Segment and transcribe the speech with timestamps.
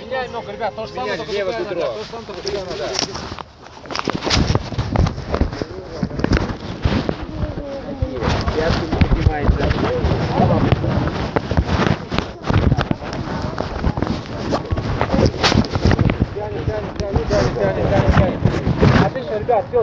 [0.00, 1.86] Меняй много, ребят, то же самое, Менять только левое другая бедро.
[1.86, 3.47] нога, то же самое, только другая нога.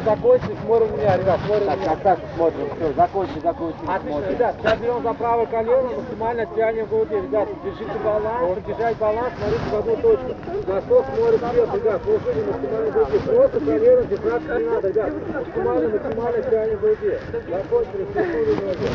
[0.06, 1.90] Закончили, смотрим меня, ребят, смотрим Так, меня.
[1.90, 2.68] так, так, смотрим.
[2.76, 3.78] Все, закончи, закончи.
[3.88, 4.32] Отлично, смотрим.
[4.32, 9.66] ребят, сейчас берем за правое колено, максимально тянем груди, ребят, держите баланс, держать баланс, смотрите
[9.72, 10.32] в одну точку.
[10.68, 16.42] Носок смотрит вверх, ребят, слушайте максимально груди, просто колено держаться не надо, ребят, максимально, максимально
[16.44, 17.12] тянем груди.
[17.50, 18.90] Закончили, структуры ноги.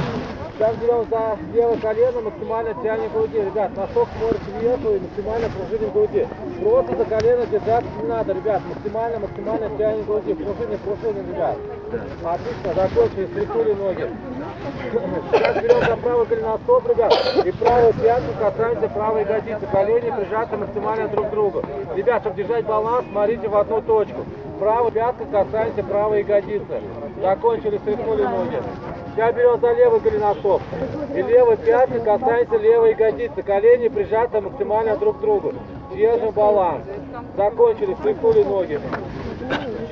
[0.61, 5.91] Сейчас берем за левое колено, максимально тянем груди, ребят, носок смотрит вверх и максимально пружиним
[5.93, 6.29] груди.
[6.63, 11.57] Просто за колено держаться не надо, ребят, максимально, максимально тянем груди, пружиним, пружиним, ребят.
[12.23, 14.09] Отлично, закончили, структуры ноги.
[15.33, 17.13] Сейчас берем за правый голеностоп, ребят,
[17.45, 19.67] и правую пятку касаемся правой ягодицы.
[19.73, 21.63] Колени прижаты максимально друг к другу.
[21.97, 24.25] Ребят, чтобы держать баланс, смотрите в одну точку.
[24.61, 26.83] Правая пятка касаемся правой ягодицы.
[27.21, 28.63] Закончили, стряхнули ноги.
[29.15, 30.63] Сейчас берем за левый голеностоп.
[31.15, 33.43] И левой пяткой касаемся левой ягодицы.
[33.43, 35.55] Колени прижаты максимально друг к другу.
[35.95, 36.85] Держим баланс.
[37.37, 38.81] Закончили, стряхнули ноги.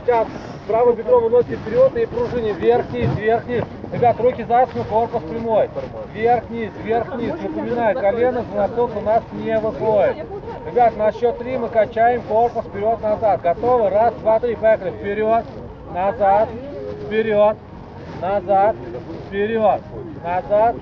[0.01, 0.27] Сейчас
[0.67, 3.65] правое бедро выносите вперед и пружине вверх-вниз, вверх-вниз.
[3.93, 5.71] Ребят, руки за спину, корпус прямой.
[6.13, 7.35] Вверх-вниз, вверх-вниз.
[7.43, 10.27] Напоминаю, колено за носок у нас не выходит.
[10.67, 13.41] Ребят, на счет три мы качаем корпус вперед-назад.
[13.43, 13.91] Готовы?
[13.91, 14.91] Раз, два, три, поехали.
[14.91, 15.45] Вперед,
[15.93, 16.49] назад,
[17.07, 17.57] вперед,
[18.21, 18.77] назад,
[19.27, 19.81] вперед,
[20.23, 20.77] назад,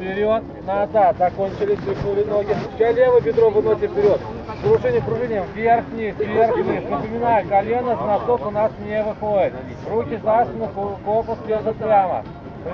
[0.00, 1.16] вперед, назад.
[1.18, 2.56] Закончили, стряхнули ноги.
[2.76, 4.20] Сейчас левое бедро выносим вперед.
[4.62, 6.82] Пружиним, пружиним, вверх-вниз, вверх-вниз.
[6.88, 9.52] Напоминаю, колено с носок у нас не выходит.
[9.90, 12.24] Руки за спину, ко- корпус держит прямо.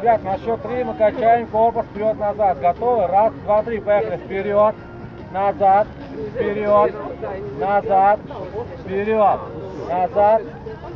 [0.01, 2.61] Ребят, на счет три мы качаем корпус вперед-назад.
[2.61, 3.07] Готовы?
[3.07, 4.17] Раз, два, три, поехали.
[4.17, 4.75] Вперед,
[5.33, 5.87] назад,
[6.35, 6.95] вперед,
[7.61, 8.21] назад,
[8.85, 9.39] вперед,
[9.89, 10.43] назад,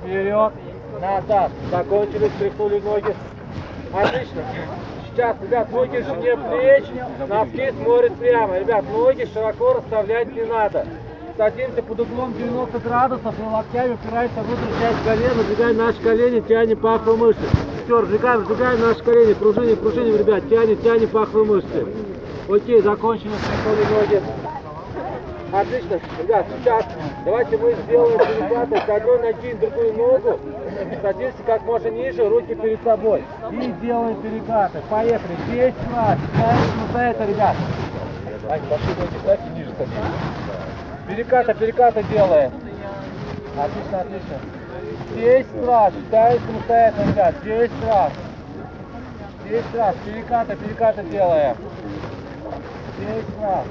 [0.03, 0.53] вперед,
[1.01, 1.51] назад.
[1.71, 3.15] Закончили, стряхнули ноги.
[3.93, 4.43] Отлично.
[5.13, 6.85] Сейчас, ребят, ноги ширине плеч,
[7.29, 8.59] носки смотрят прямо.
[8.59, 10.87] Ребят, ноги широко расставлять не надо.
[11.37, 16.41] Садимся под углом 90 градусов и локтями упираемся в внутреннюю часть колена, сдвигаем наши колени,
[16.41, 17.43] тянем паховые мышцы.
[17.85, 21.87] Все, сдвигаем, сдвигаем наши колени, пружиним, пружиним, ребят, тянем, тянем паховые мышцы.
[22.49, 24.23] Окей, закончили, ноги.
[25.53, 26.01] Отлично.
[26.23, 26.85] Ребят, сейчас
[27.25, 30.41] давайте мы сделаем перекаты с одной ноги на другую ногу.
[31.03, 33.25] Садимся как можно ниже, руки перед собой.
[33.53, 34.81] И делаем перекаты.
[34.89, 35.37] Поехали.
[35.51, 36.19] 10 раз.
[36.35, 37.57] Ставим вот это, ребят.
[38.49, 39.99] Ань, пошли ноги ставьте ниже садитесь.
[41.09, 42.53] Перекаты, перекаты делаем.
[43.57, 44.37] Отлично, отлично.
[45.15, 45.93] 10 раз.
[46.09, 47.35] Ставим самостоятельно, ребят.
[47.45, 48.13] 10 раз.
[49.49, 49.95] 10 раз.
[50.05, 51.57] Перекаты, перекаты делаем.
[52.99, 53.67] 10 раз.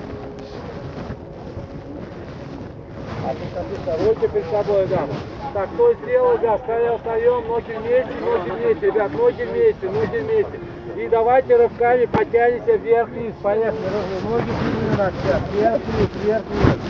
[4.06, 5.09] Руки перед собой, ребят.
[5.53, 10.59] Так, кто сделал, ребят, встаем, встаем, ноги вместе, ноги вместе, ребят, ноги вместе, ноги вместе.
[10.96, 13.34] И давайте рывками потянемся вверх-вниз.
[13.42, 13.80] Поехали,
[14.24, 15.42] ноги вниз, ребят, сейчас.
[15.53, 16.81] Вверх-вниз,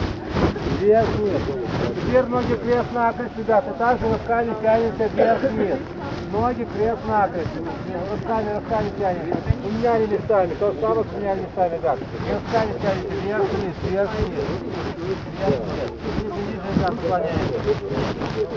[0.80, 1.32] вверх-вниз.
[1.32, 1.70] Вверх-вниз.
[2.02, 5.78] Теперь ноги крест-накрест, ребят, и также рывками тянемся вверх-вниз.
[6.32, 7.48] Ноги крест-накрест.
[8.12, 9.42] Рывками, рывками тянемся.
[9.64, 11.76] Поменяли местами, то же самое поменяли местами.
[11.76, 14.46] И рывками тянемся вверх-вниз, вверх-вниз.
[14.98, 15.90] Вверх-вниз.
[16.50, 17.60] Ниже, ребят, склоняемся.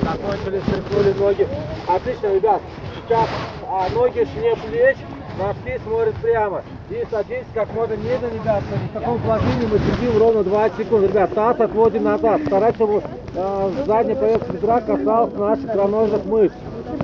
[0.02, 1.48] Закончили, стряхнули ноги.
[1.86, 2.62] Отлично, ребят.
[2.94, 3.28] Сейчас
[3.68, 4.96] а, ноги шире плеч,
[5.42, 6.62] носки смотрят прямо.
[6.90, 8.62] И садитесь как можно медленно, ребят.
[8.62, 11.08] В таком положении мы сидим ровно 20 секунд.
[11.08, 12.40] Ребят, таз отводим назад.
[12.46, 13.02] Старайтесь, чтобы
[13.34, 16.54] э, задняя поверхность бедра касалась наших икроножных мышц.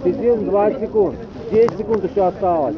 [0.04, 1.16] Сидим 20 секунд.
[1.50, 2.76] 10 секунд еще осталось.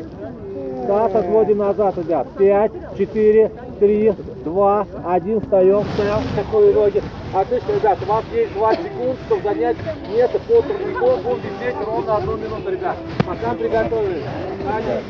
[0.86, 2.26] Таз отводим назад, ребят.
[2.38, 3.50] 5, 4,
[3.80, 4.12] 3,
[4.44, 5.40] 2, 1.
[5.40, 6.22] Встаем, встаем.
[6.36, 7.02] Такие ноги.
[7.32, 7.98] Отлично, ребят.
[8.02, 9.76] У вас есть 20 секунд, чтобы занять
[10.08, 11.22] место под турником.
[11.22, 12.96] Будем висеть ровно одну минуту, ребят.
[13.26, 14.24] Пока приготовились.
[14.68, 15.00] Один,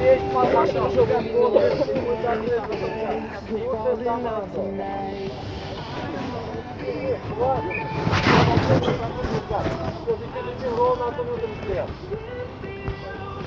[0.00, 1.12] Есть пока чтобы
[10.76, 11.86] ровно одну минуту быстрее.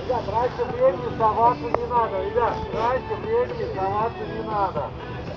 [0.04, 4.90] Ребят, раньше времени соваться не надо, ребят, раньше времени соваться не надо.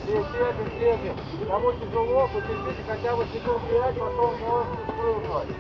[0.06, 1.48] Терпим, терпим.
[1.48, 5.56] Кому тяжело, потерпите хотя бы секунд 5, потом можете спрыгнуть.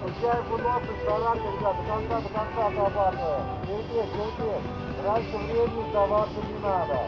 [0.00, 3.44] Включаем кудосы, стараться, ребят, до конца, до конца отрабатываем.
[3.66, 5.04] Терпеть, терпеть.
[5.04, 6.98] Раньше времени соваться не надо.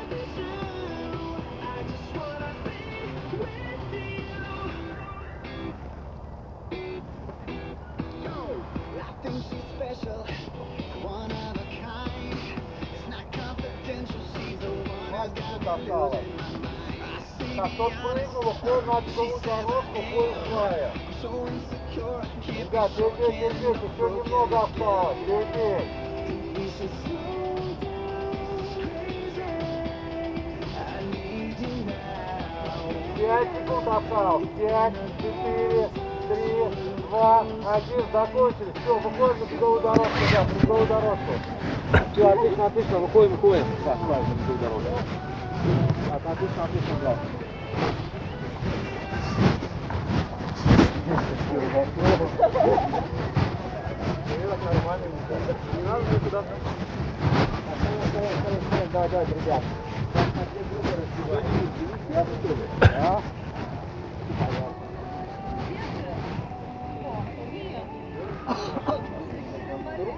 [17.58, 20.92] Так, тот прыгнул, уходит на беговую дорожку, уходит флая.
[22.46, 25.82] Ребят, держи, держи, еще немного осталось, держи.
[33.16, 34.48] Пять секунд осталось.
[34.56, 35.90] Пять, четыре,
[36.28, 38.04] три, два, один.
[38.12, 38.72] Закончили.
[38.84, 41.32] Все, выходим на беговую дорожку, на беговую дорожку.
[42.12, 42.98] Все, отлично, отлично.
[43.00, 43.66] Выходим, выходим.
[43.84, 45.28] Так, на беговую дорожку.
[46.24, 47.16] Отлично, отлично, да.
[58.90, 59.62] Давай, давай, ребят.
[62.96, 63.20] А?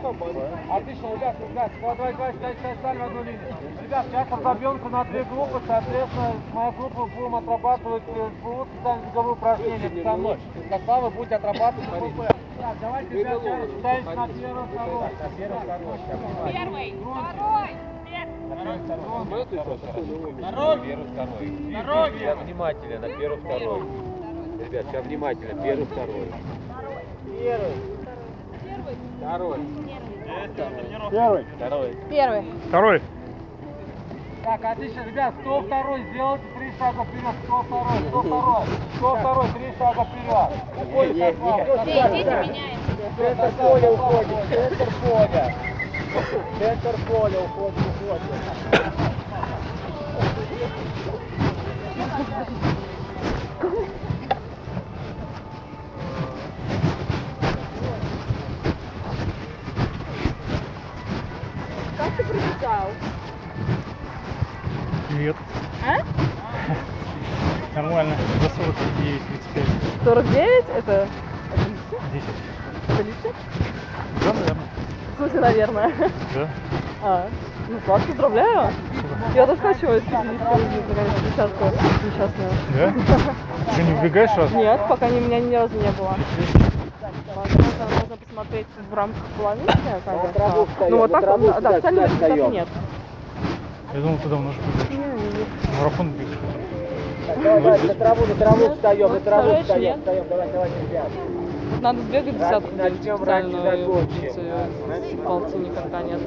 [0.00, 3.40] Отлично, ребят, ребят, давай, давай, давай, давай, давай, стали в одну линию.
[3.82, 10.02] Ребят, сейчас разобьемся на две группы, соответственно, моя группа будем отрабатывать ПУ, специальные беговые упражнения
[10.02, 10.38] со мной.
[10.70, 12.34] Как вы будете отрабатывать ПП.
[12.60, 15.10] Так, давайте, ребят, считаемся на первый, второй.
[15.36, 16.52] Первый, второй.
[16.52, 17.70] Первый, второй!
[18.60, 20.32] Первый, второй.
[21.70, 22.10] Народ!
[22.18, 23.82] Сейчас внимательно, на первый, второй.
[24.64, 26.28] Ребят, сейчас внимательно, первый, второй.
[27.38, 27.76] Первый.
[29.20, 29.58] Второй.
[31.10, 31.44] Первый.
[31.56, 31.96] Второй.
[32.08, 32.44] Первый.
[32.68, 33.02] Второй.
[34.42, 38.66] Так, отлично, ребят, кто второй, сделайте три шага вперед, кто второй, кто второй,
[38.96, 40.50] кто второй, три шага вперед.
[40.82, 41.66] Уходит состав, нет.
[41.66, 42.90] состав, Идите, меняемся.
[43.18, 45.54] Центр поля уходит, центр поля.
[46.58, 48.22] Центр поля уходит, уходит.
[65.20, 65.36] Нет.
[65.86, 65.98] А?
[67.76, 68.14] Нормально.
[68.40, 69.22] За 49,
[69.52, 69.64] 35,
[70.02, 70.64] 49?
[70.78, 71.08] Это...
[72.12, 72.24] 10.
[72.88, 73.34] Это лишнее?
[74.24, 74.66] Да, наверное.
[75.12, 75.92] В смысле, наверное.
[76.34, 76.48] Да.
[77.02, 77.26] А,
[77.68, 78.70] ну класс, поздравляю.
[79.34, 81.64] Я тоже хочу из 50 рублей наконец десятку
[82.06, 82.50] несчастную.
[82.74, 83.72] Да?
[83.72, 84.50] Что, не убегаешь раз?
[84.52, 86.16] Нет, пока ни, у меня ни разу не было.
[87.34, 89.24] Возможно, можно посмотреть в рамках
[90.70, 91.24] встаём, Ну вот так,
[91.60, 92.52] да, встаём.
[92.52, 92.68] нет.
[93.92, 94.58] Я думал, ты давно уже
[94.88, 95.09] бегаешь.
[95.80, 96.38] Марафон бегаешь.
[97.42, 101.08] Давай, давай, на траву, на траву встаем, на траву встаем, встаем, давай, давай, ребят.
[101.80, 106.20] Надо сбегать десятку раньше специальную, э, палки никогда нет.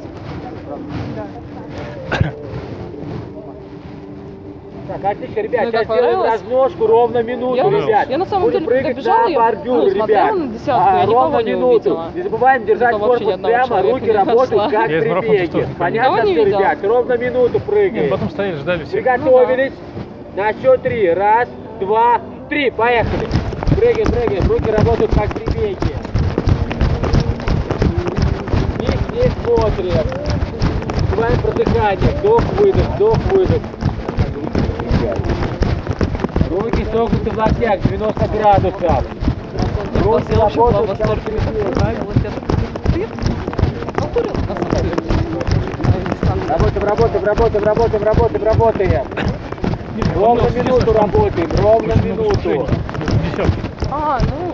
[4.88, 8.10] Так, отлично, ребят, Ну сейчас делаем разножку ровно минуту, Я- ребят.
[8.10, 10.36] я на самом Будем деле, прыгать когда бежала, на я, бордюр, ну, смотрела ребят.
[10.36, 11.74] на десятку, А, я никого ровно не минуту.
[11.76, 12.06] увидела.
[12.14, 14.70] Не забываем держать Только вообще ни корпус прямо, руки работают нашла.
[14.82, 15.68] как Я при беге.
[15.80, 16.60] Понятно Никого все, видела.
[16.60, 16.78] ребят?
[16.84, 18.10] Ровно минуту Нет, прыгаем.
[18.10, 18.92] потом стояли, ждали все.
[18.92, 19.74] Приготовились.
[20.36, 21.10] На счет три.
[21.14, 21.48] Раз,
[21.80, 22.20] два,
[22.50, 22.70] три.
[22.72, 23.28] Поехали.
[23.78, 24.48] Прыгаем, прыгаем.
[24.52, 25.78] Руки работают как при беге.
[28.80, 30.08] Вниз не смотрим.
[31.10, 32.10] Забываем про дыхание.
[32.20, 32.98] Вдох, выдох,
[36.50, 39.04] Руки согнуты в локтях, 90 градусов.
[40.04, 42.20] Руки работают как
[42.94, 43.08] ты?
[46.48, 49.08] Работаем, работаем, работаем, работаем, работаем, работаем.
[50.16, 52.68] Ровно минуту работаем, ровно минуту.
[53.92, 54.54] А, ну,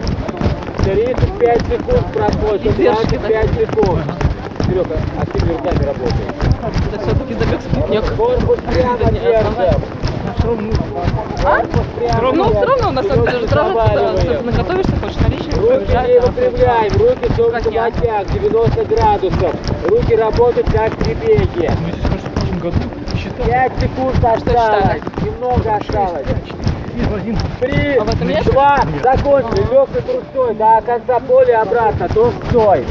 [0.84, 2.14] 35 секунд
[2.66, 4.04] Издержки 25 секунд.
[4.66, 6.34] Серега, активно руками работает.
[6.94, 8.16] это все-таки забег спутник.
[8.16, 9.82] Корпус прямо держим.
[10.44, 11.62] А?
[12.34, 14.16] Ну, все равно, на самом деле, Вперед сразу, когда заваливаем.
[14.16, 19.56] особенно готовишься, хочешь на личных Руки не выпрямляем, руки согнуты в локтях, 90 градусов.
[19.90, 21.72] Руки работают как при беге.
[21.86, 22.78] Мы здесь, кажется, в прошлом году
[23.18, 23.50] считали.
[23.50, 25.02] 5 секунд осталось, считали?
[25.26, 26.28] немного осталось.
[27.60, 32.86] Три, А два, закончили, легкой трустой до конца поля обратно, трустой.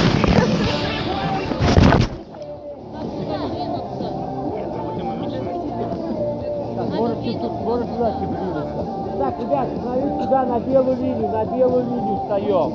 [10.45, 12.73] на белую линию, на белую линию встаем.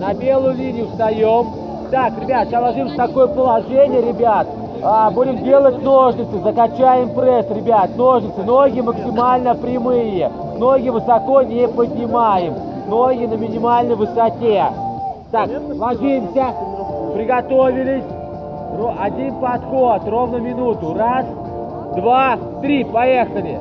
[0.00, 1.46] На белую линию встаем.
[1.90, 4.46] Так, ребят, сейчас ложимся в такое положение, ребят.
[4.82, 12.54] А, будем делать ножницы, закачаем пресс, ребят, ножницы, ноги максимально прямые, ноги высоко не поднимаем,
[12.88, 14.66] ноги на минимальной высоте.
[15.30, 16.48] Так, ложимся,
[17.14, 18.04] приготовились,
[19.00, 21.24] один подход, ровно минуту, раз,
[21.96, 23.58] два, три, поехали.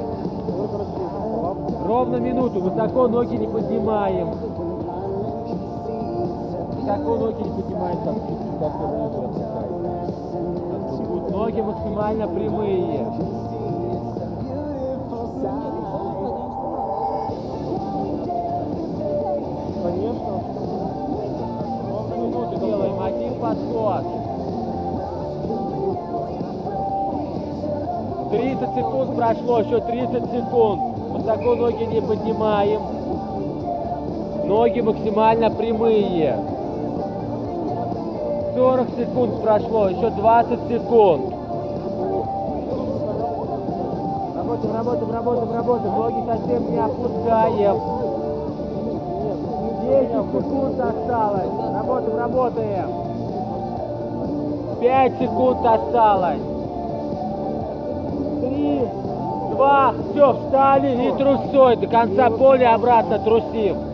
[1.85, 4.29] Ровно минуту, высоко ноги не поднимаем.
[6.71, 8.15] Высоко ноги не поднимаем, там
[11.29, 13.05] Ноги максимально прямые.
[19.83, 20.43] Конечно.
[21.89, 24.03] Ровно минуту делаем, один подход.
[28.31, 30.92] 30 секунд прошло, еще 30 секунд.
[31.23, 32.81] Высоко ноги не поднимаем.
[34.43, 36.37] Ноги максимально прямые.
[38.53, 41.33] 40 секунд прошло, еще 20 секунд.
[44.35, 45.95] Работаем, работаем, работаем, работаем.
[45.95, 47.77] Ноги совсем не опускаем.
[49.81, 51.73] 10 секунд осталось.
[51.73, 52.89] Работаем, работаем.
[54.81, 56.52] 5 секунд осталось.
[59.63, 61.77] Два, все, встали и трусой.
[61.77, 63.92] До конца поля обратно трусим.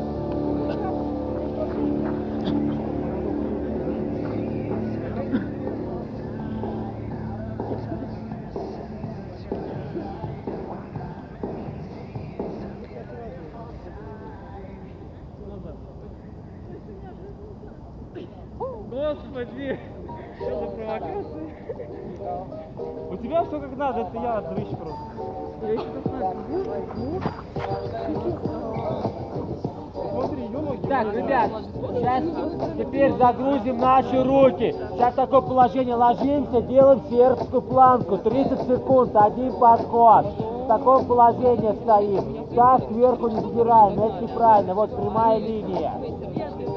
[33.20, 34.74] Загрузим наши руки.
[34.94, 38.18] Сейчас такое положение ложимся, делаем сербскую планку.
[38.18, 40.26] 30 секунд, один подход.
[40.64, 42.48] В таком положении стоим.
[42.56, 44.74] Так сверху не задираем, это неправильно.
[44.74, 45.94] Вот прямая линия.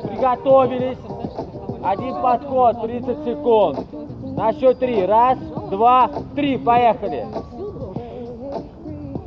[0.02, 0.98] Приготовились.
[1.84, 3.78] Один подход, 30 секунд.
[4.36, 5.04] На счет три.
[5.06, 5.38] Раз,
[5.70, 6.58] два, три.
[6.58, 7.26] Поехали.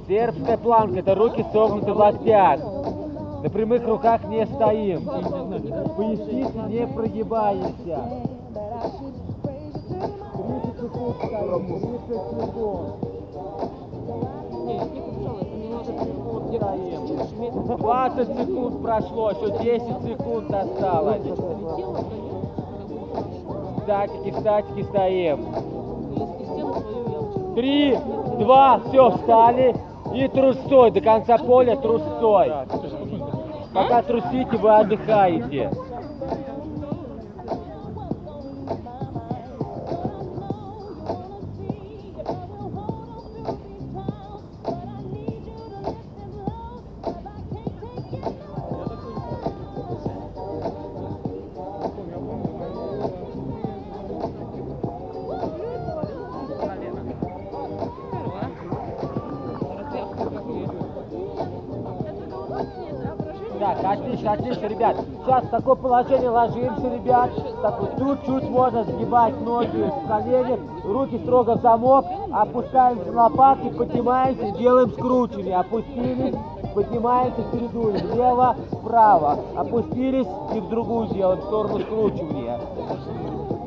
[0.07, 2.59] Сербская планка, это руки согнуты в локтях.
[3.45, 5.05] На прямых руках не стоим.
[5.05, 7.99] Поясницы не прогибаемся.
[10.47, 12.09] 30 секунд стоим, 30
[12.41, 12.89] секунд.
[16.55, 17.77] Стоим.
[17.77, 21.21] 20 секунд прошло, еще 10 секунд осталось.
[23.75, 23.81] В
[24.41, 25.45] статике стоим.
[27.53, 27.95] Три,
[28.39, 29.75] два, все, встали.
[30.15, 32.49] И трусцой, до конца поля трусцой.
[33.75, 35.69] Пока трусите, вы отдыхаете.
[63.65, 64.95] Так, отлично, отлично, ребят.
[65.23, 67.31] Сейчас в такое положение ложимся, ребят.
[67.63, 73.69] Так вот, чуть-чуть можно сгибать ноги в коленях, руки строго в замок, опускаемся на лопатки,
[73.69, 75.55] поднимаемся, делаем скручивание.
[75.55, 76.35] Опустились,
[76.75, 78.07] поднимаемся, чередуем.
[78.11, 79.39] Влево, вправо.
[79.57, 82.59] Опустились и в другую делаем, в сторону скручивания.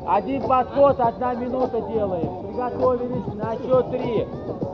[0.07, 2.47] Один подход, одна минута делаем.
[2.47, 4.25] Приготовились на счет три.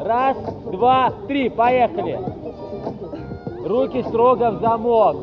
[0.02, 0.38] Раз,
[0.72, 2.45] два, три, поехали.
[3.66, 5.18] Руки строго в замок.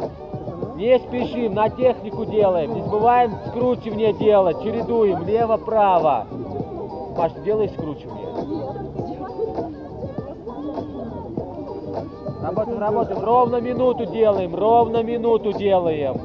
[0.75, 2.75] Не спешим, на технику делаем.
[2.75, 4.61] Не забываем скручивание делать.
[4.65, 6.27] Чередуем лево-право.
[7.17, 8.27] Маш, делай скручивание.
[12.43, 13.25] Работаем, работаем.
[13.25, 14.57] Ровно минуту делаем.
[14.57, 16.21] Ровно минуту делаем.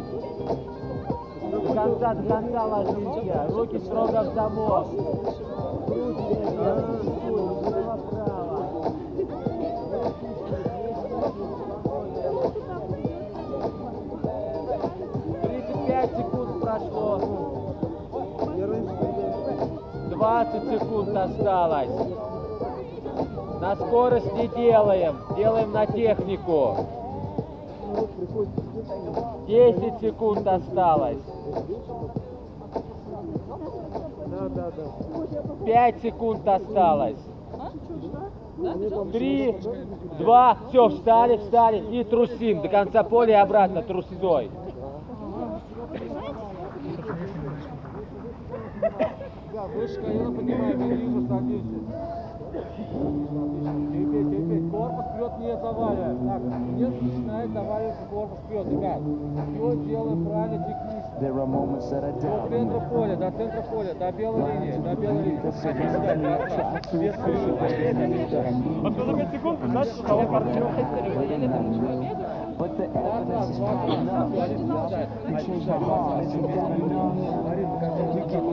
[1.51, 3.45] До конца, до конца ложимся.
[3.49, 4.87] Руки строго в замок.
[5.85, 7.16] Скручивание
[20.27, 21.89] 20 секунд осталось.
[23.61, 26.75] На скорость не делаем, делаем на технику.
[29.47, 31.23] 10 секунд осталось.
[35.65, 37.19] 5 секунд осталось.
[39.13, 39.55] Три,
[40.19, 44.51] два, все, встали, встали и трусим до конца поля и обратно трусцой.
[49.75, 51.75] Выше колено поднимаем, не вижу кондишн.
[53.91, 54.71] Терпеть, терпеть.
[54.71, 56.17] Корпус вперед не заваливаем.
[56.27, 56.41] Так,
[56.75, 59.01] не начинает заваливаться корпус вперед, ребят.
[59.53, 61.13] Все делаем правильно, технично.
[62.21, 65.41] До центра поля, до центра поля, до белой линии, до белой линии.
[67.01, 67.49] Без крыши.
[68.81, 70.69] Вот за 5 секунд, знаешь, что того партнера.
[72.57, 74.33] But the evidence is not enough.
[74.33, 76.33] We our hearts.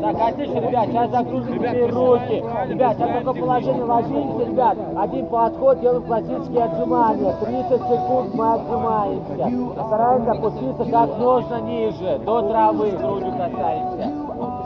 [0.02, 2.44] Так, отлично, ребят, сейчас загрузим теперь руки.
[2.68, 4.78] Ребят, сейчас такое положение ложимся, ребят.
[4.96, 7.32] Один подход, делаем классические отжимания.
[7.32, 9.86] 30 секунд мы отжимаемся.
[9.86, 14.12] Стараемся опуститься как можно ниже, до травы грудью касаемся.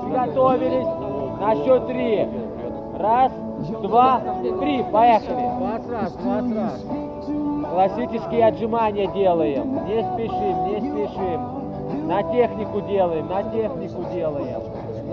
[0.05, 0.87] Приготовились.
[1.41, 2.29] На счет три.
[2.99, 3.33] Раз,
[3.83, 4.21] два,
[4.61, 4.83] три.
[4.91, 5.49] Поехали.
[5.59, 7.08] Двадцать раз, двадцать раз.
[7.71, 9.85] Классические отжимания делаем.
[9.87, 12.07] Не спешим, не спешим.
[12.09, 14.61] На технику делаем, на технику делаем.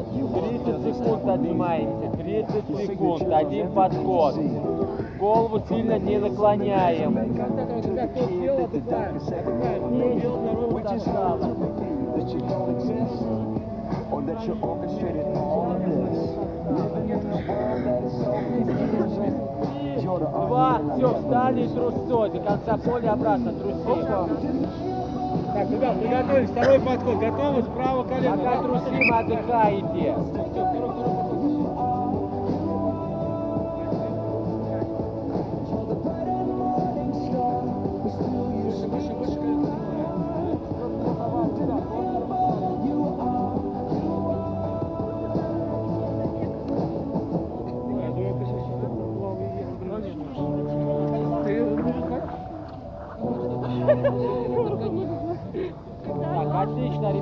[0.05, 4.35] 30 секунд отжимаемся, 30 секунд, один подход.
[5.19, 7.17] Голову сильно не наклоняем.
[14.12, 16.35] Or that you orchestrated all of this.
[16.71, 22.30] Living in a world that is so Два, все, встали и трусцой.
[22.32, 24.06] До конца поля обратно трусим.
[25.54, 26.50] Так, ребят, приготовились.
[26.50, 27.16] Второй подход.
[27.20, 27.64] Готовы?
[27.64, 28.38] Справа колено.
[28.38, 30.16] Пока трусим, отдыхаете.
[30.34, 31.14] Так,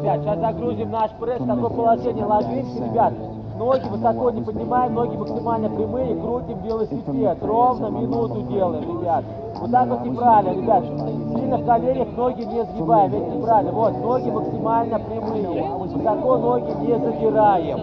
[0.03, 0.21] ребят.
[0.21, 2.25] Сейчас загрузим наш пресс такое положение.
[2.25, 3.13] Ложимся, ребят.
[3.57, 7.37] Ноги высоко не поднимаем, ноги максимально прямые, крутим велосипед.
[7.41, 9.23] Ровно минуту делаем, ребят.
[9.59, 10.83] Вот так вот неправильно, ребят.
[10.83, 13.71] Сильно в коленях ноги не сгибаем, это неправильно.
[13.71, 15.63] Вот, ноги максимально прямые.
[15.69, 17.79] Высоко ноги не задираем.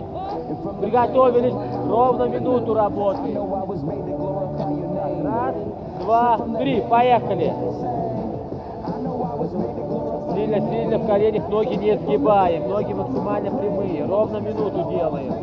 [0.80, 1.54] Приготовились,
[1.88, 3.54] ровно минуту работаем.
[5.24, 5.54] Раз,
[6.00, 7.54] два, три, поехали.
[10.40, 15.34] Сильно-сильно в коленях ноги не сгибаем, ноги максимально прямые, ровно минуту делаем.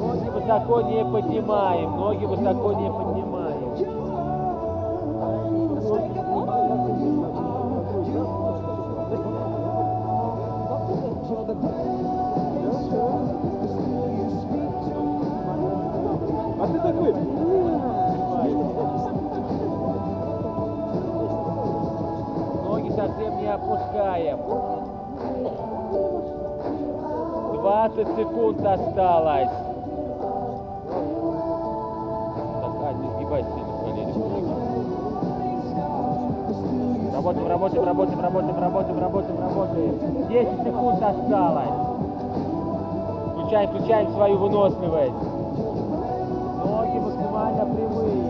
[0.00, 3.15] Ноги высоко не поднимаем, ноги высоко не поднимаем.
[24.16, 24.38] Опускаем.
[27.52, 29.50] 20 секунд осталось.
[32.60, 34.02] Так, а, не сгибай сильно ноги.
[37.12, 40.28] Работаем, работаем, работаем, работаем, работаем, работаем, работаем.
[40.28, 41.76] 10 секунд осталось.
[43.32, 45.22] Включаем, включаем свою выносливость.
[46.64, 48.25] Ноги максимально прямые.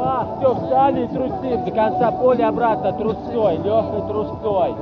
[0.00, 1.64] Два, все, встали и трусим.
[1.66, 4.74] До конца поля обратно трусцой, легкой трусцой.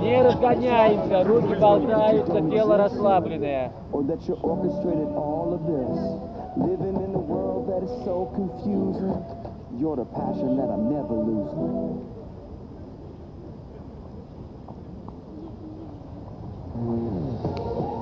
[0.00, 3.70] Не разгоняемся, руки болтаются, тело расслабленное.
[9.78, 12.02] You're the passion that I'm never losing.
[16.74, 17.97] Ты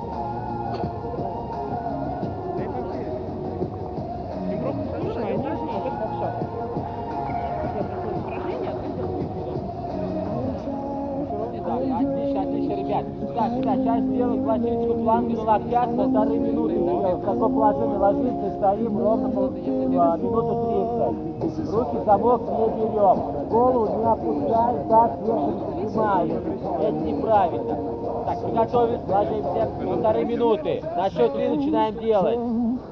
[13.67, 16.75] Ребят, сейчас сделаем классическую планку на локтях, полторы минуты.
[16.79, 19.51] В какое положение ложимся, стоим ровно пол-
[19.99, 21.73] а, минуту 30.
[21.73, 23.17] Руки замок не берем.
[23.49, 26.43] Голову не опускаем, так сверху не снимаем.
[26.79, 27.77] Это неправильно.
[28.25, 29.69] Так, приготовились, ложимся.
[29.83, 30.83] Полторы минуты.
[30.95, 32.39] На счет три начинаем делать.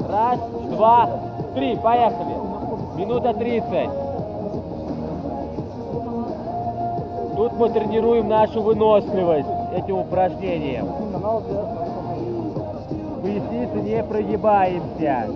[0.10, 0.40] Раз,
[0.76, 1.10] два,
[1.56, 1.78] три.
[1.78, 2.36] Поехали.
[2.98, 3.90] Минута 30.
[7.38, 10.88] Тут мы тренируем нашу выносливость этим упражнением.
[13.22, 15.28] Поясницы не прогибаемся.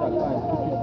[0.00, 0.79] Так,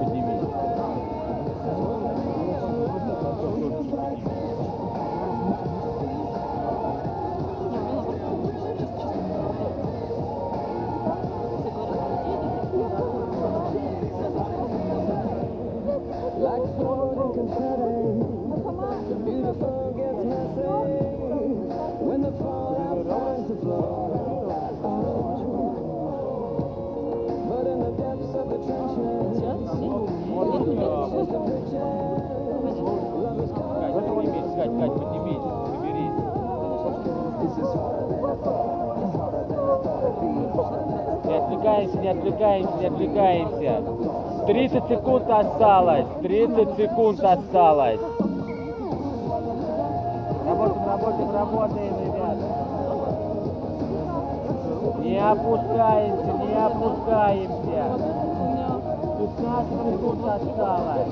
[42.08, 43.82] не отвлекаемся, не отвлекаемся.
[44.46, 48.00] 30 секунд осталось, 30 секунд осталось.
[50.46, 52.46] Работаем, работаем, работаем, ребята.
[55.04, 57.84] Не опускаемся, не опускаемся.
[59.18, 61.08] 15 секунд осталось.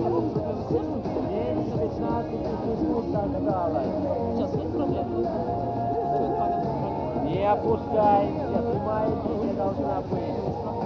[1.29, 2.31] Меньше 15
[2.81, 3.93] секунд осталось.
[4.35, 5.29] Сейчас есть проблемы?
[7.25, 10.86] Не опускаемся, прямая линия должна быть.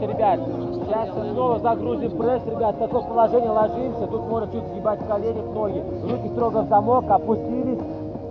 [0.00, 0.40] Отлично, ребят.
[0.84, 2.76] Сейчас снова загрузим пресс, ребят.
[2.76, 4.06] В такое положение ложимся.
[4.06, 5.82] Тут можно чуть сгибать в коленях ноги.
[6.02, 7.78] Руки строго в замок, опустились,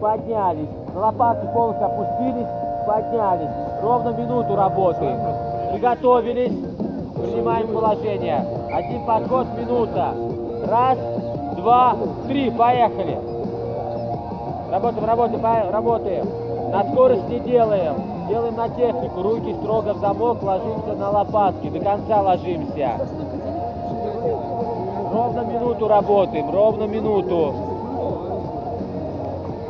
[0.01, 0.69] поднялись.
[0.95, 2.47] Лопатки полностью опустились,
[2.87, 3.49] поднялись.
[3.83, 5.19] Ровно минуту работаем.
[5.71, 6.57] Приготовились.
[7.15, 8.45] Принимаем положение.
[8.73, 10.13] Один подход, минута.
[10.67, 10.97] Раз,
[11.57, 11.95] два,
[12.27, 12.49] три.
[12.49, 13.17] Поехали.
[14.71, 16.48] Работаем, работаем, работаем.
[16.71, 17.95] На скорость не делаем.
[18.27, 19.21] Делаем на технику.
[19.21, 21.69] Руки строго в замок, ложимся на лопатки.
[21.69, 22.91] До конца ложимся.
[25.11, 27.55] Ровно минуту работаем, ровно минуту.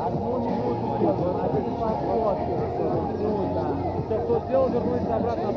[0.06, 1.70] Одну минуту один
[4.30, 5.52] кто сделал, вернулись обратно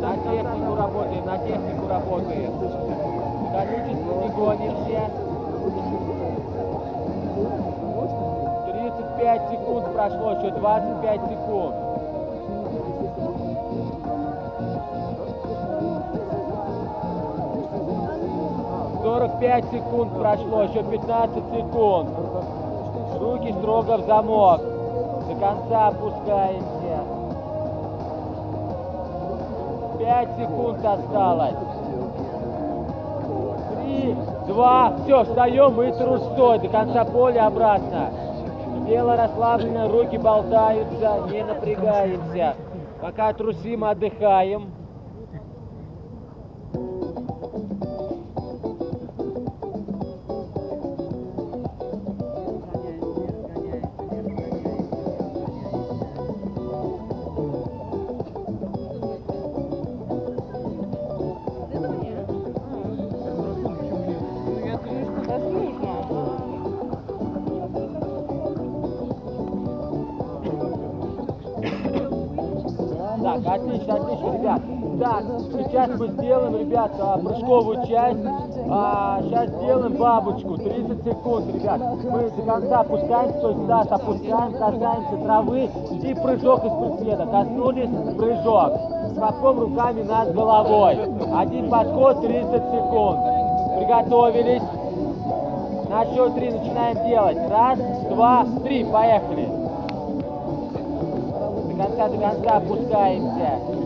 [0.00, 2.52] На технику работаем, на технику работаем.
[3.52, 5.31] Количество не гонимся.
[9.22, 11.74] 35 секунд прошло, еще 25 секунд.
[19.00, 22.08] Сорок пять секунд прошло, еще 15 секунд.
[23.20, 24.60] Руки строго в замок.
[25.28, 26.98] До конца опускаемся.
[30.00, 31.54] Пять секунд осталось.
[33.76, 34.16] Три,
[34.48, 38.10] два, все, встаем и трустой до конца поля обратно.
[38.92, 42.54] Тело расслаблено, руки болтаются, не напрягаемся.
[43.00, 44.81] Пока трусим, отдыхаем.
[75.02, 78.20] Так, сейчас мы сделаем, ребят, а, прыжковую часть.
[78.70, 80.56] А, сейчас сделаем бабочку.
[80.56, 81.80] 30 секунд, ребят.
[82.04, 87.26] Мы до конца опускаемся, то есть таз опускаем, касаемся травы и прыжок из приседа.
[87.26, 88.72] Коснулись, прыжок.
[89.10, 90.96] С руками над головой.
[91.36, 93.18] Один подход, 30 секунд.
[93.78, 94.62] Приготовились.
[95.90, 97.38] На счет три начинаем делать.
[97.50, 98.84] Раз, два, три.
[98.84, 99.48] Поехали.
[101.66, 103.82] До конца, до конца опускаемся.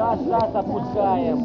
[0.00, 1.38] Таз, таз опускаем.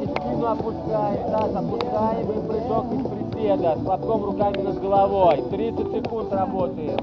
[0.00, 3.74] И спину опускаем, таз опускаем и прыжок из приседа.
[3.74, 5.42] С хлопком руками над головой.
[5.50, 6.96] 30 секунд работаем.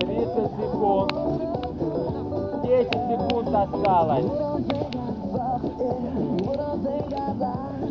[0.00, 1.14] 30 секунд.
[2.62, 4.26] 10 секунд осталось.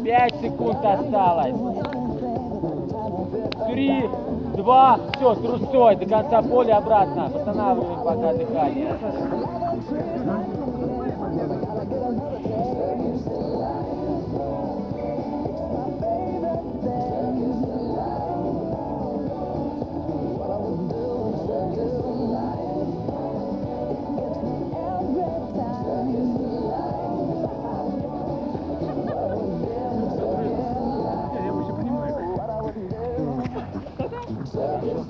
[0.03, 1.55] 5 секунд осталось.
[3.71, 4.09] Три,
[4.57, 7.31] два, все, трусой, до конца поля обратно.
[7.33, 8.93] Восстанавливаем пока дыхание.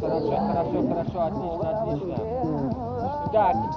[0.01, 2.14] Хорошо, хорошо, хорошо, отлично, отлично.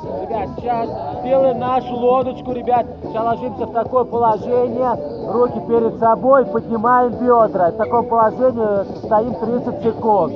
[0.03, 0.89] Ребят, сейчас
[1.21, 2.87] сделаем нашу лодочку, ребят.
[3.03, 4.97] Сейчас ложимся в такое положение,
[5.33, 7.71] руки перед собой, поднимаем бедра.
[7.71, 10.35] В таком положении стоим 30 секунд.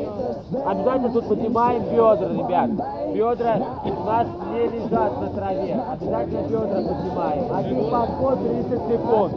[0.66, 2.70] Обязательно тут поднимаем бедра, ребят.
[3.14, 5.81] Бедра у нас не лежат на траве.
[5.92, 7.55] Обязательно бедра поднимаем.
[7.55, 9.33] Один подход 30 секунд.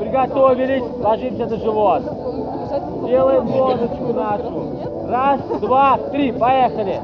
[0.00, 2.02] Приготовились, ложимся на живот.
[3.06, 5.08] Делаем лодочку нашу.
[5.08, 7.00] Раз, два, три, поехали.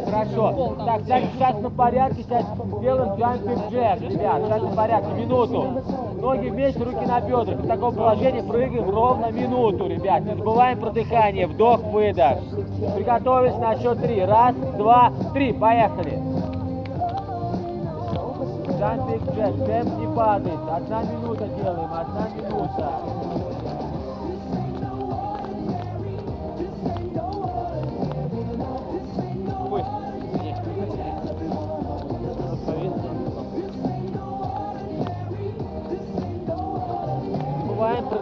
[0.00, 0.76] Хорошо.
[0.84, 2.44] Так, сейчас, на порядке, сейчас
[2.78, 5.82] сделаем джампинг джек, ребят, сейчас на порядке, минуту.
[6.20, 7.58] Ноги вместе, руки на бедрах.
[7.58, 10.22] В таком положении прыгаем ровно минуту, ребят.
[10.24, 12.38] Не забываем про дыхание, вдох, выдох.
[12.94, 14.24] Приготовились на счет три.
[14.24, 16.22] Раз, два, три, поехали.
[18.78, 20.60] Джампинг джек, темп не падает.
[20.70, 22.92] Одна минута делаем, одна минута.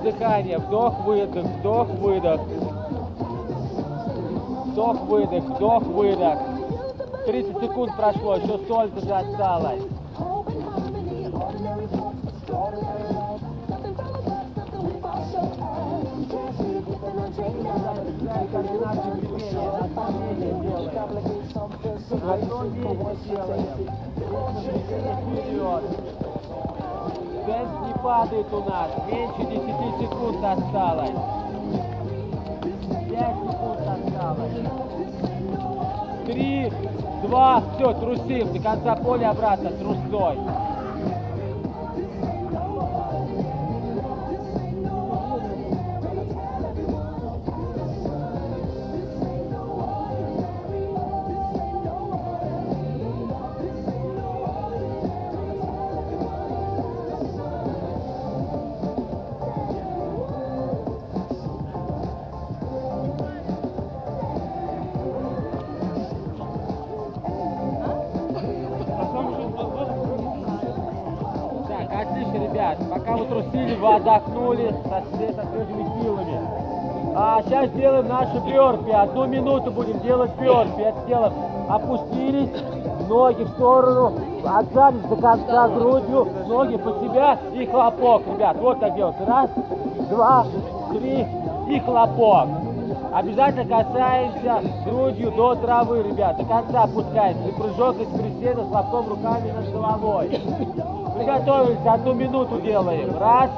[0.02, 0.58] дыхание.
[0.58, 2.40] Вдох-выдох, вдох-выдох.
[4.66, 6.38] Вдох-выдох, вдох-выдох.
[7.26, 9.82] 30 секунд прошло, еще столько же осталось.
[22.22, 23.20] Одно действие
[25.50, 25.90] делаем.
[27.50, 28.90] Темп не падает у нас.
[29.10, 29.64] Меньше 10
[29.98, 31.10] секунд осталось.
[33.08, 34.52] 5 секунд осталось.
[36.26, 36.72] Три,
[37.24, 38.52] два, все, трусим.
[38.52, 40.38] До конца поля обратно, трусой.
[74.50, 76.40] Отдохнули со, све- со свежими силами.
[77.14, 78.90] А сейчас делаем наши бёрпи.
[78.90, 80.80] Одну минуту будем делать бёрпи.
[80.80, 81.32] Это делаем.
[81.68, 82.50] Опустились,
[83.08, 84.12] ноги в сторону,
[84.44, 88.56] отжались до конца грудью, ноги под себя и хлопок, ребят.
[88.60, 89.24] Вот так делается.
[89.26, 89.50] Раз,
[90.08, 90.46] два,
[90.92, 91.26] три
[91.68, 92.48] и хлопок.
[93.12, 96.36] Обязательно касаемся грудью до травы, ребят.
[96.38, 97.48] До конца опускаемся.
[97.48, 100.40] И прыжок из приседа с хлопком руками над головой.
[101.16, 103.16] Приготовились, одну минуту делаем.
[103.18, 103.50] Раз,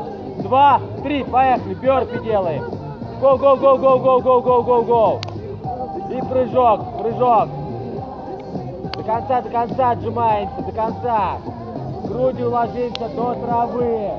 [0.53, 2.65] два, три, поехали, бёрпи делаем.
[3.21, 5.21] Го, го, го, го, го, го, го, го, го.
[6.11, 7.49] И прыжок, прыжок.
[8.97, 11.39] До конца, до конца отжимаемся, до конца.
[12.05, 14.11] Грудью ложимся до травы.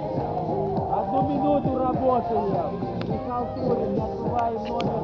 [0.97, 2.81] Одну минуту работаем.
[3.07, 5.01] Не халтурим, не открываем номер.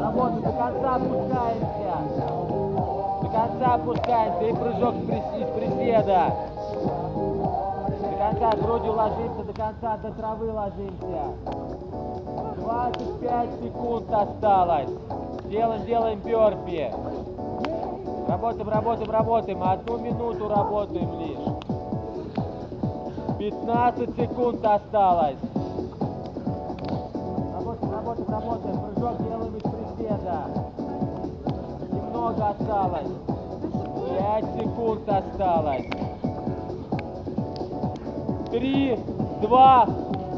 [0.00, 1.94] Работаем, до конца опускаемся.
[3.22, 6.51] До конца опускаемся и прыжок из приседа.
[8.32, 11.22] Конца грудью ложимся, до конца до травы ложимся.
[12.56, 14.88] 25 секунд осталось.
[15.44, 16.90] Делаем, делаем бёрпи.
[18.26, 19.62] Работаем, работаем, работаем.
[19.62, 21.38] Одну минуту работаем лишь.
[23.38, 25.36] 15 секунд осталось.
[27.54, 28.80] Работаем, работаем, работаем.
[28.80, 30.44] Прыжок делаем из приседа.
[31.92, 33.12] Немного осталось.
[34.18, 36.11] 5 секунд осталось.
[38.52, 38.98] Три,
[39.40, 39.88] два,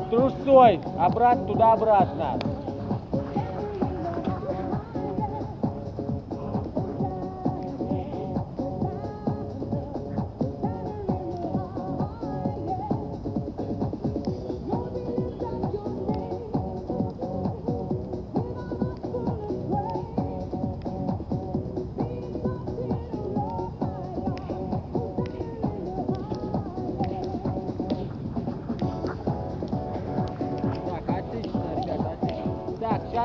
[0.09, 0.79] трусой.
[0.97, 2.39] Обратно, туда-обратно.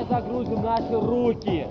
[0.09, 1.67] Загрузим наши руки.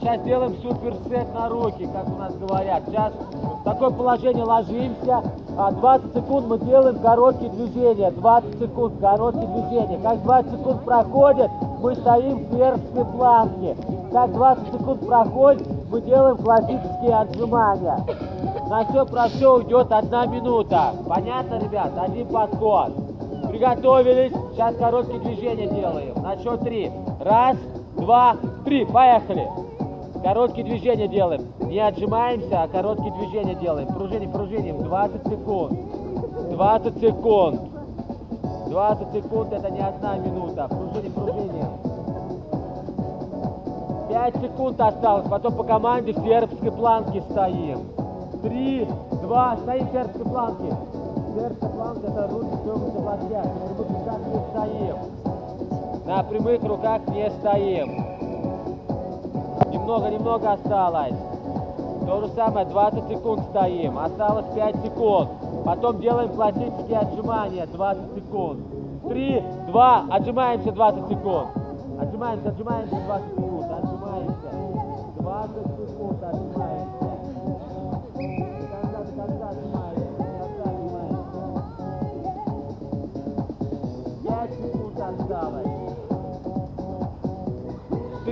[0.00, 2.82] сейчас делаем суперсет на руки, как у нас говорят.
[2.86, 5.22] Сейчас в такое положение ложимся.
[5.58, 8.10] А, 20 секунд мы делаем короткие движения.
[8.10, 9.98] 20 секунд короткие движения.
[10.02, 13.76] Как 20 секунд проходит, мы стоим в фермской планке.
[14.12, 17.98] Как 20 секунд проходит, мы делаем классические отжимания.
[18.68, 20.94] На все про все уйдет одна минута.
[21.08, 21.92] Понятно, ребят?
[21.98, 22.92] Один подход.
[23.48, 24.32] Приготовились.
[24.52, 26.14] Сейчас короткие движения делаем.
[26.22, 26.90] На счет три.
[27.20, 27.58] Раз,
[27.98, 28.86] два, три.
[28.86, 29.46] Поехали.
[30.24, 31.52] Короткие движения делаем.
[31.60, 33.88] Не отжимаемся, а короткие движения делаем.
[33.88, 34.78] Пружиним, пружиним.
[34.78, 35.78] 20 секунд.
[36.50, 37.60] 20 секунд.
[38.68, 40.66] 20 секунд это не одна минута.
[40.68, 41.90] Пружиним, пружиним.
[44.08, 45.28] 5 секунд осталось.
[45.28, 47.80] Потом по команде в сербской планке стоим.
[48.42, 48.88] Три,
[49.22, 50.74] два, стоим в сербской планке.
[51.36, 53.44] Сербская планка это руки согнуты в локтях.
[53.44, 55.29] На прямых руках не стоим.
[56.06, 58.04] На прямых руках не стоим.
[59.70, 61.14] Немного, немного осталось.
[62.06, 63.98] То же самое, 20 секунд стоим.
[63.98, 65.28] Осталось 5 секунд.
[65.64, 68.60] Потом делаем классические отжимания, 20 секунд.
[69.08, 71.48] 3, 2, отжимаемся 20 секунд.
[72.00, 73.66] Отжимаемся, отжимаемся 20 секунд.
[73.70, 74.50] Отжимаемся.
[75.18, 75.54] 20
[75.88, 77.10] секунд отжимаемся.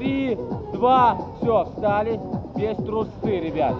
[0.08, 0.38] Три,
[0.72, 2.18] два, все, встали.
[2.56, 3.74] Без трусы, ребят.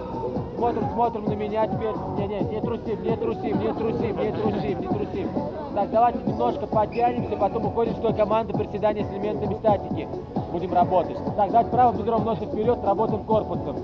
[0.55, 1.95] Смотрим, смотрим на меня теперь.
[2.19, 5.29] Не, не, не трусим, не трусим, не трусим, не трусим, не трусим.
[5.73, 10.07] Так, давайте немножко подтянемся, потом уходим в той команды приседания с элементами статики.
[10.51, 11.17] Будем работать.
[11.35, 13.77] Так, давайте правым бедром ножки вперед, работаем корпусом.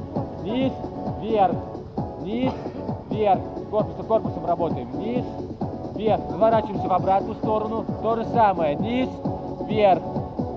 [0.44, 0.72] Низ,
[1.22, 1.56] вверх,
[2.22, 2.54] низ,
[3.10, 3.40] вверх.
[3.72, 4.88] Корпусом, корпусом работаем.
[5.00, 5.26] Низ,
[5.96, 6.22] вверх.
[6.30, 7.86] Разворачиваемся в обратную сторону.
[8.04, 8.76] То же самое.
[8.76, 9.10] Низ,
[9.68, 10.04] вверх,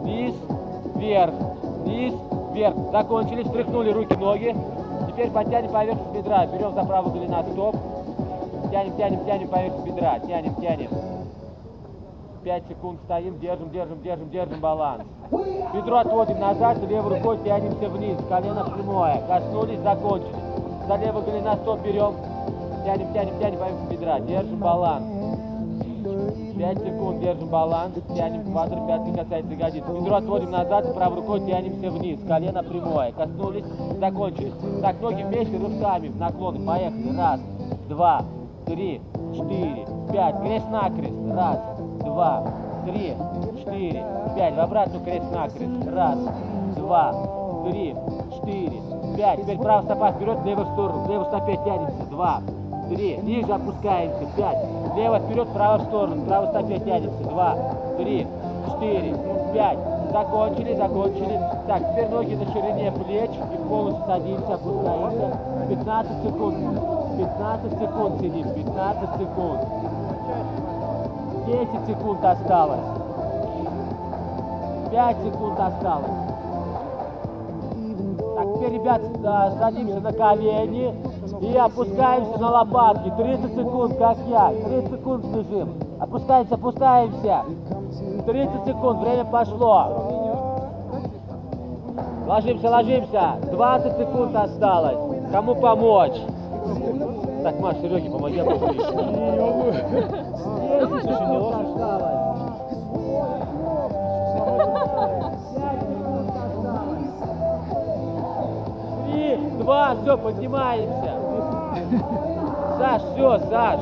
[0.05, 0.35] низ,
[0.94, 1.33] вверх,
[1.88, 2.14] низ,
[2.53, 2.74] вверх.
[2.92, 4.55] Закончили, встряхнули руки, ноги.
[5.09, 6.46] Теперь подтянем поверхность бедра.
[6.46, 7.77] Берем за правую голена стоп.
[8.70, 10.18] Тянем, тянем, тянем поверхность бедра.
[10.20, 10.90] Тянем, тянем.
[12.44, 15.03] 5 секунд стоим, держим, держим, держим, держим баланс.
[15.74, 19.20] Бедро отводим назад, левой рукой тянемся вниз, колено прямое.
[19.27, 20.35] Коснулись, закончили.
[20.87, 22.14] За левой голена стоп берем.
[22.85, 24.20] Тянем, тянем, тянем поверхность бедра.
[24.20, 25.17] Держим баланс.
[26.58, 29.84] 5 секунд держим баланс, тянем квадро, пятки касается ягодиц.
[29.84, 33.12] Бедро отводим назад, правой рукой тянемся вниз, колено прямое.
[33.12, 33.64] Коснулись,
[34.00, 34.52] закончили.
[34.82, 36.66] Так, ноги вместе, рывками, наклоны.
[36.66, 37.16] Поехали.
[37.16, 37.40] Раз,
[37.88, 38.24] два,
[38.66, 39.00] три,
[39.36, 40.40] четыре, пять.
[40.40, 41.14] Крест-накрест.
[41.32, 41.58] Раз,
[42.00, 42.44] два,
[42.86, 43.14] три,
[43.60, 44.56] четыре, пять.
[44.56, 45.86] В обратную крест-накрест.
[45.94, 46.18] Раз,
[46.76, 47.14] два,
[47.70, 47.94] три,
[48.34, 48.80] четыре,
[49.16, 49.42] пять.
[49.42, 51.04] Теперь правая стопа вперед, левую в сторону.
[51.04, 52.10] В левой стопе тянемся.
[52.10, 52.42] Два,
[52.88, 53.16] три.
[53.18, 54.26] Ниже опускаемся.
[54.36, 54.58] Пять.
[54.98, 56.22] Лево вперед, право в сторону.
[56.22, 57.22] В правой стопе тянемся.
[57.22, 57.56] Два,
[57.98, 58.26] три,
[58.66, 59.14] четыре,
[59.54, 59.78] пять.
[60.11, 61.40] Закончили, закончили.
[61.68, 65.38] Так, теперь ноги на ширине плеч и полностью садимся, опускаемся.
[65.68, 66.56] 15 секунд.
[67.16, 68.54] 15 секунд сидим.
[68.54, 69.61] 15 секунд.
[71.46, 72.80] 10 секунд осталось.
[74.90, 76.27] 5 секунд осталось.
[78.68, 79.00] Теперь, ребят,
[79.59, 80.94] садимся на колени
[81.40, 83.11] и опускаемся на лопатки.
[83.16, 84.52] 30 секунд, как я.
[84.52, 85.72] 30 секунд лежим.
[85.98, 87.44] Опускаемся, опускаемся.
[88.26, 89.87] 30 секунд, время пошло.
[92.26, 93.37] Ложимся, ложимся.
[93.50, 94.98] 20 секунд осталось.
[95.33, 96.20] Кому помочь?
[97.42, 98.59] Так, Маш, Сереге помоги, а то
[109.68, 111.12] два, все, поднимаемся.
[112.78, 113.80] Саш, все, Саш.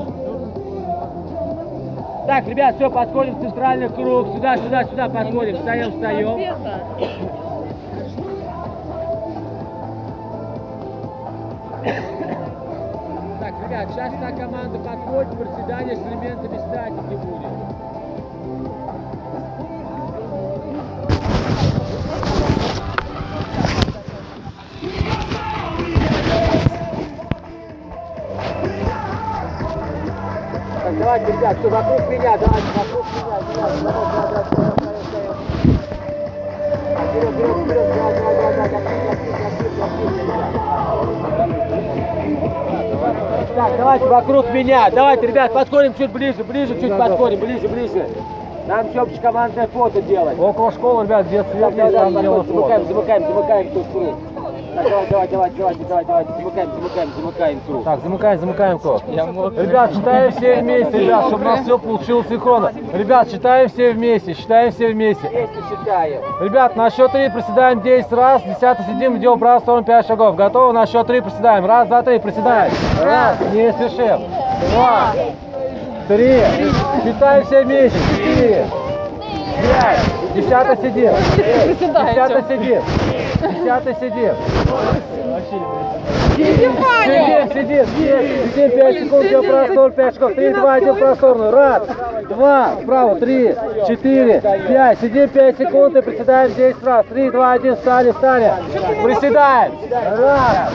[2.27, 4.35] Так, ребят, все, подходим в центральный круг.
[4.35, 5.57] Сюда, сюда, сюда подходим.
[5.59, 6.27] Встаем, встаем.
[13.39, 17.66] Так, ребят, сейчас та команда подходит, приседание с элементами статики будет.
[31.19, 35.37] Давайте, ребят, все вокруг меня, давайте, вокруг меня, давай, давай, давай, встаем, встаем, встаем.
[36.95, 40.27] Так, Вперед, вперед, вперед, давай, давай, давай, давай, активно.
[43.55, 48.07] Так, давайте вокруг меня, давайте, ребят, подходим чуть ближе, ближе, чуть подходим, ближе, ближе.
[48.67, 50.39] Нам еще общекомандное фото делать.
[50.39, 52.93] Около школы, ребят, где свет есть, там да, делают замыкаем, фото.
[52.93, 54.17] замыкаем, замыкаем тут круг.
[54.77, 57.85] Давай, давай, давай, давай, давай, давай, замыкаем, замыкаем, замыкаем круг.
[57.85, 59.03] Так, замыкаем, замыкаем круг.
[59.09, 62.73] Ребят, считаем все вместе, ребят, чтобы у нас все получилось синхронно.
[62.93, 65.29] Ребят, считаем все вместе, считаем все вместе.
[65.29, 66.21] Вместе считаем.
[66.41, 70.37] Ребят, на счет три приседаем 10 раз, 10 сидим, идем в правую сторону 5 шагов.
[70.37, 70.73] Готовы?
[70.75, 71.65] На счет три приседаем.
[71.65, 72.71] Раз, два, три, приседаем.
[73.01, 74.21] Раз, не спешим.
[74.73, 75.13] Два,
[76.07, 76.43] три,
[77.03, 77.99] считаем все вместе.
[78.15, 78.67] Четыре,
[79.63, 80.26] пять,
[80.77, 81.13] сидим.
[81.37, 82.83] Десятый сидим.
[83.41, 84.35] Десятый сидим.
[86.37, 86.73] Сидим,
[87.53, 87.87] сидим, сидим,
[88.53, 91.51] сидим, 5 секунд, идем в правую сторону, 5 шагов, 3, 2, идем в правую сторону,
[91.51, 91.83] раз,
[92.29, 93.55] два, вправо, 3,
[93.89, 98.53] 4, 5, сидим 5 секунд и приседаем 10 раз, 3, 2, 1, встали, встали,
[99.03, 99.73] приседаем,
[100.19, 100.73] раз,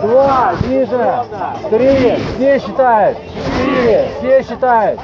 [0.00, 1.24] два, ниже,
[1.70, 5.00] три, все считают, четыре, все считают,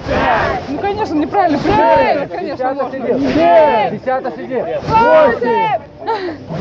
[0.68, 1.58] Ну, конечно, неправильно.
[1.58, 2.90] Правильно, конечно.
[2.90, 5.80] сидим, семь, десятый сидим, восемь,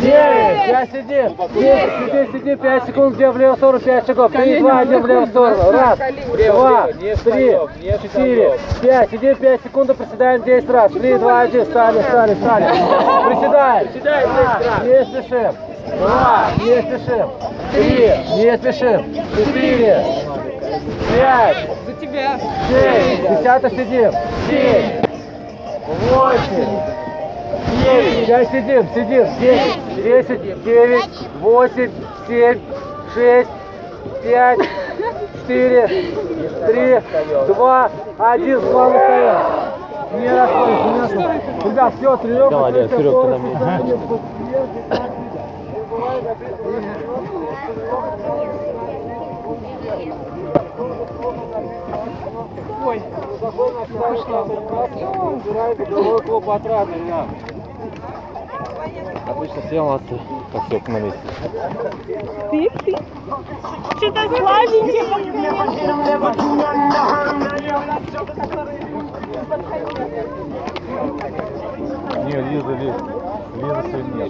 [0.01, 4.59] девять, пять сидим, десять, сидим, сидим, пять секунд, где в левую сторону, пять шагов, три,
[4.59, 7.57] два, один в левую сторону, раз, два, три,
[8.01, 12.65] четыре, пять, сидим, пять секунд, приседаем 10 раз, три, два, один, встали, встали, встали,
[13.27, 13.87] приседаем,
[14.35, 15.55] раз, не спешим,
[15.99, 17.29] два, не спешим,
[17.73, 20.05] три, не спешим, четыре,
[21.15, 22.39] пять, За тебя.
[22.69, 24.11] шесть, десятый сидим,
[24.49, 25.02] семь,
[25.87, 26.79] восемь,
[27.83, 31.91] девять, сейчас сидим, сидим, десять, десять, девять, восемь,
[32.27, 32.59] семь,
[33.13, 33.49] шесть,
[34.23, 34.59] пять,
[35.41, 35.87] четыре,
[36.67, 37.01] три,
[37.47, 40.21] два, один, плавно стоим.
[40.21, 41.67] Не расходимся, не расходимся.
[41.67, 42.55] Ребят, все, тренировка.
[42.55, 43.97] Давай, Серёг, ты на полностью
[59.27, 60.19] Обычно все молодцы.
[60.51, 61.19] Так, все, на месте.
[62.51, 62.97] ты, ты.
[63.97, 65.03] Что-то слабенький.
[72.25, 73.22] Не, Лиза, Лиза.
[73.63, 74.29] Сильнее.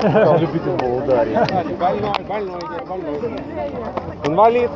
[0.00, 1.36] Там любитель был ударить.
[1.78, 3.18] Больной, больной, больной.
[4.24, 4.70] Инвалид.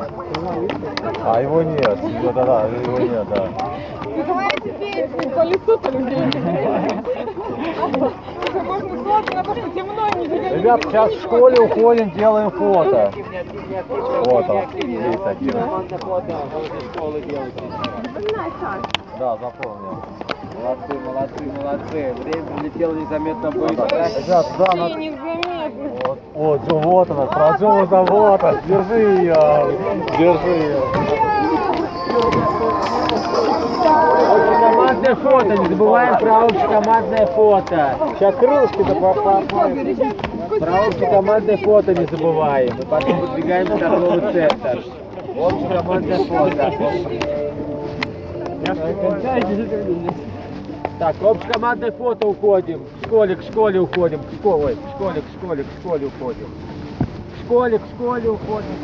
[1.25, 1.99] А его нет.
[2.25, 3.49] Да, да, да, его нет, да.
[5.35, 6.17] По лицу-то людей.
[8.65, 10.27] Можно сложно, потому что темно, не.
[10.57, 13.13] Ребят, сейчас в школе уходим, делаем фото.
[14.25, 15.21] Вот он, есть.
[19.19, 20.03] Да, запомнил.
[20.63, 22.13] Молодцы, молодцы, молодцы.
[22.23, 23.87] Время прилетело незаметно быстро.
[23.87, 24.75] Ребят, да.
[24.75, 25.91] Незаметно.
[26.05, 29.35] Вот, о, Джо, вот она, про Джоза, вот она, держи ее,
[30.19, 30.83] держи ее.
[34.31, 37.97] Общекомандное фото, не забываем про общекомандное фото.
[38.19, 39.49] Сейчас крылышки-то попадут.
[40.61, 42.77] Про общекомандное фото не забываем.
[42.77, 44.85] Мы потом выдвигаемся в торговый центр.
[45.39, 46.73] Общекомандное фото.
[50.99, 52.85] Так, общекомандное фото уходим.
[53.01, 53.35] В школе,
[53.81, 54.21] уходим.
[54.21, 55.65] К школе, ой, к школе, уходим.
[55.65, 56.49] К школе, уходим.
[57.43, 58.75] Школе уходим.